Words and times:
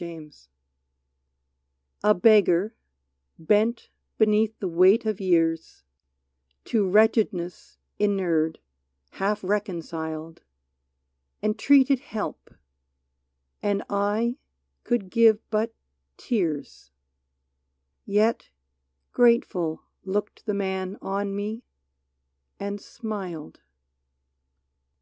74 0.00 0.20
ALMS 0.24 0.48
A 2.02 2.14
BEGGAR, 2.14 2.74
bent 3.38 3.90
beneath 4.16 4.58
the 4.58 4.66
weight 4.66 5.04
of 5.04 5.20
years,— 5.20 5.84
To 6.72 6.88
wretchedness 6.88 7.76
inured, 7.98 8.60
half 9.10 9.44
reconciled,— 9.44 10.40
Entreated 11.42 11.98
help, 11.98 12.48
and 13.62 13.82
I 13.90 14.38
could 14.84 15.10
give 15.10 15.38
but 15.50 15.74
tears; 16.16 16.92
Yet 18.06 18.48
grateful 19.12 19.82
looked 20.04 20.46
the 20.46 20.54
man 20.54 20.96
on 21.02 21.36
me, 21.36 21.62
and 22.58 22.80
smiled. 22.80 23.60